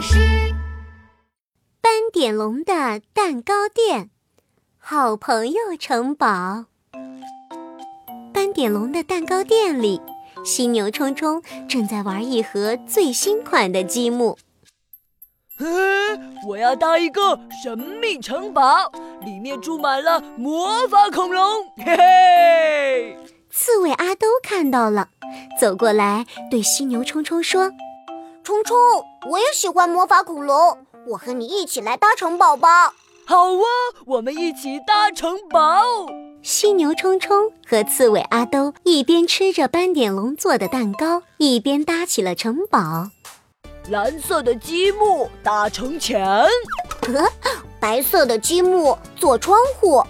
[0.00, 0.18] 师。
[1.80, 4.10] 斑点龙的蛋糕店，
[4.78, 6.66] 好朋友城堡。
[8.32, 10.00] 斑点龙的蛋糕店里，
[10.44, 14.38] 犀牛冲冲正在玩一盒最新款的积木。
[15.58, 18.90] 嗯，我要搭一个神秘城堡，
[19.24, 21.68] 里面住满了魔法恐龙。
[21.76, 23.18] 嘿嘿！
[23.50, 25.10] 刺猬阿兜看到了，
[25.60, 27.70] 走过来对犀牛冲冲说
[28.42, 28.76] ：“冲冲，
[29.30, 32.94] 我也喜欢魔法恐龙，我和你一起来搭城堡吧。
[33.26, 33.64] ”“好啊，
[34.06, 35.82] 我们一起搭城堡。”
[36.42, 43.10] 犀牛冲冲和刺猬阿兜一边吃着斑点龙做的蛋糕，一边搭起了城堡。
[43.90, 46.20] 蓝色的积木搭城墙，
[47.78, 50.02] 白色的积木做窗户。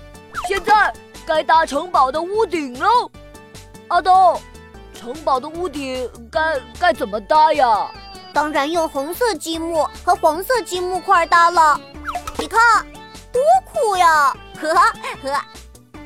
[0.47, 0.93] 现在
[1.27, 3.11] 该搭城堡的屋顶喽，
[3.89, 4.41] 阿东，
[4.95, 7.91] 城堡的屋顶该该怎么搭呀？
[8.33, 11.81] 当然用红色积木和黄色积木块搭了。
[12.39, 12.85] 你看，
[13.33, 14.35] 多酷呀！
[14.61, 15.41] 呵呵。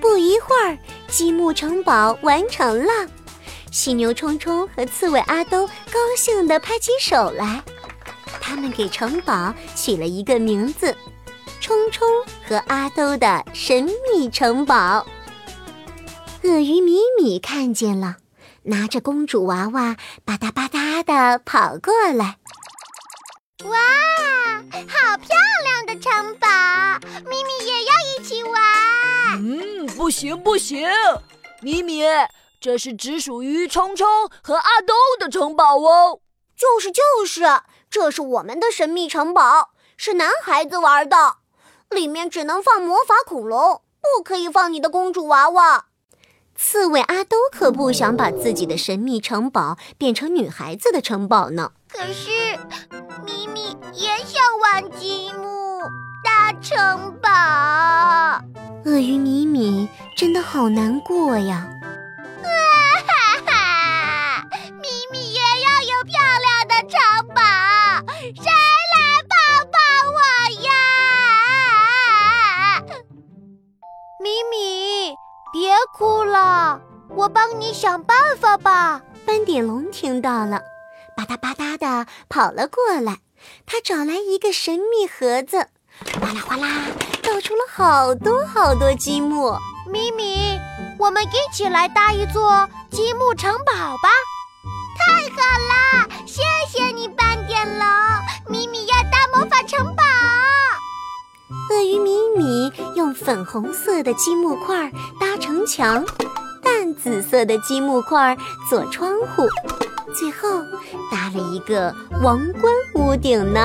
[0.01, 3.09] 不一会儿，积木城堡完成了。
[3.71, 7.63] 犀牛冲冲和刺猬阿兜高兴地拍起手来，
[8.41, 10.95] 他们给城堡起了一个名字：
[11.61, 12.07] 冲冲
[12.47, 15.07] 和阿兜的神秘城堡。
[16.43, 18.17] 鳄鱼米米看见了，
[18.65, 22.39] 拿着公主娃娃，吧嗒吧嗒的跑过来。
[23.65, 23.79] 哇，
[24.89, 26.49] 好漂亮的城堡！
[27.25, 28.63] 咪咪也要一起玩。
[29.37, 30.89] 嗯，不行不行，
[31.61, 32.03] 咪咪。
[32.59, 34.07] 这是只属于冲冲
[34.43, 36.21] 和阿兜的城堡哦。
[36.57, 37.43] 就是就是，
[37.91, 41.37] 这是我们的神秘城堡，是男孩子玩的，
[41.91, 45.87] 里面只能放魔法恐龙，不可以放你的公主娃娃。
[46.57, 51.73] 刺猬阿兜可不想把自己的神秘城堡变成女孩子的城堡呢。
[51.93, 52.31] 可是，
[53.25, 55.81] 咪咪也想玩积木
[56.25, 57.29] 大城堡。
[58.85, 61.69] 鳄鱼米米真的好难过呀。
[77.35, 79.03] 帮你想办法吧。
[79.27, 80.61] 斑点龙听到了，
[81.17, 83.19] 吧嗒吧嗒的跑了过来。
[83.67, 85.69] 他找来一个神秘盒子，
[86.21, 86.69] 哗啦哗啦
[87.23, 89.55] 倒出了好多好多积木。
[89.91, 90.59] 咪咪，
[90.99, 93.73] 我们一起来搭一座积木城堡
[94.03, 94.09] 吧！
[94.97, 95.37] 太好
[95.71, 97.87] 了，谢谢你，斑点龙。
[98.49, 100.03] 咪咪要搭魔法城堡。
[101.71, 104.91] 鳄鱼米米用粉红色的积木块
[105.21, 106.34] 搭城墙，淡
[106.95, 108.37] 紫色的积木块
[108.69, 109.47] 做窗户，
[110.15, 110.63] 最后
[111.11, 113.61] 搭了一个王冠屋顶呢。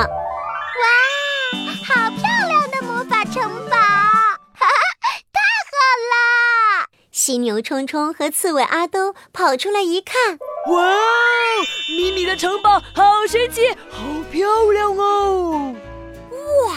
[0.76, 0.84] 哇，
[1.86, 3.76] 好漂亮的魔法城堡！
[3.76, 4.66] 哈哈，
[5.32, 5.40] 太
[5.70, 5.76] 好
[6.10, 6.86] 啦！
[7.10, 10.38] 犀牛冲冲和刺猬阿兜跑出来一看，
[10.68, 10.94] 哇，
[11.96, 13.98] 米米的城堡好神奇，好
[14.30, 15.74] 漂亮哦！
[16.66, 16.74] 哇！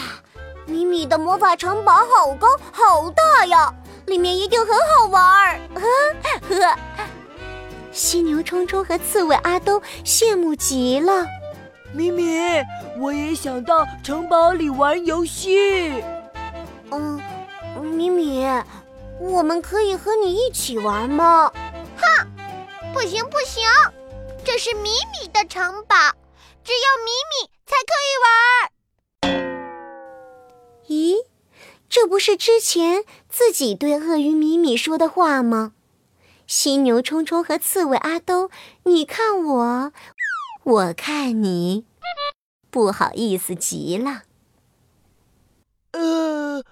[0.66, 3.72] 米米的魔法城堡好高好大呀，
[4.06, 5.60] 里面一定很好玩儿。
[5.74, 5.82] 呵
[6.48, 6.78] 呵，
[7.92, 11.26] 犀牛冲冲和刺猬阿东羡慕极了。
[11.92, 12.40] 米米，
[12.98, 16.02] 我也想到城堡里玩游戏。
[16.90, 17.22] 嗯，
[17.80, 18.44] 米米，
[19.20, 21.52] 我们可以和你一起玩吗？
[21.96, 22.26] 哼，
[22.92, 23.62] 不行不行，
[24.44, 25.94] 这是米米的城堡，
[26.64, 28.73] 只有米米才可以玩。
[31.94, 35.74] 这不是之前自己对鳄鱼米米说的话吗？
[36.44, 38.50] 犀牛冲冲和刺猬阿兜，
[38.82, 39.92] 你看我，
[40.64, 41.84] 我看你，
[42.68, 44.22] 不好意思极了。
[45.92, 46.64] 呃，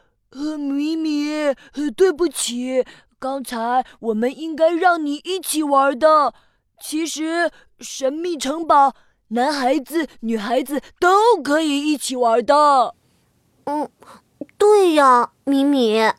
[0.58, 1.54] 米米，
[1.94, 2.84] 对不起，
[3.20, 6.34] 刚才我们应该让你一起玩的。
[6.80, 8.96] 其实神秘城堡，
[9.28, 12.96] 男孩子、女孩子都可以一起玩的。
[13.66, 13.88] 嗯，
[14.62, 16.12] 对呀，米米，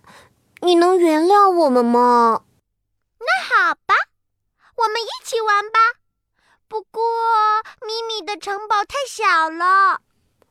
[0.59, 2.41] 你能原谅我们吗？
[3.17, 3.95] 那好吧，
[4.75, 5.79] 我们一起玩吧。
[6.67, 7.01] 不过，
[7.87, 10.01] 米米的城堡太小了。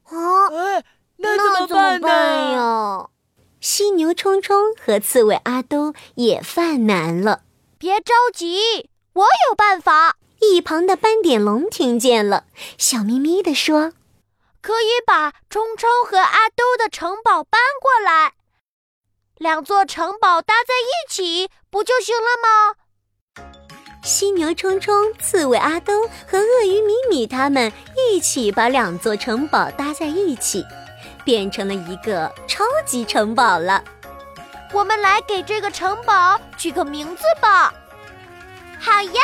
[0.04, 0.84] 啊，哎，
[1.18, 3.10] 那怎么办呀？
[3.60, 7.42] 犀牛冲冲和刺猬阿都也犯难了。
[7.76, 10.16] 别着急，我有办法。
[10.40, 12.46] 一旁的斑点龙听见了，
[12.78, 13.92] 笑眯眯地说。
[14.62, 18.35] 可以把冲冲和阿兜的城堡搬过来，
[19.37, 22.76] 两座城堡搭在一起，不就行了吗？
[24.05, 30.64] 犀牛冲冲、刺猬阿兜和鳄鱼米米他们一起把两座城堡搭在一起，
[31.25, 33.82] 变成了一个超级城堡了。
[34.73, 37.75] 我们来给这个城堡取个名字吧。
[38.79, 39.23] 好呀，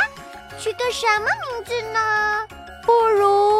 [0.58, 2.46] 取个什么名字呢？
[2.85, 3.57] 不如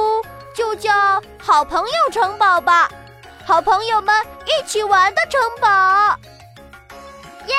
[0.58, 0.90] 就叫
[1.38, 2.90] “好朋友城堡”吧。
[3.46, 4.12] 好朋友们
[4.44, 5.69] 一起玩的城堡。
[7.46, 7.55] 耶，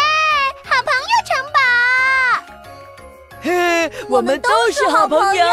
[0.65, 1.59] 好朋友城堡！
[3.41, 5.45] 嘿，我们都是好朋友。